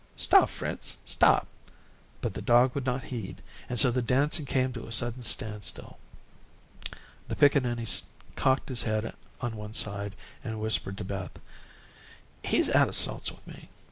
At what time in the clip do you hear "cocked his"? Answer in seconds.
8.35-8.81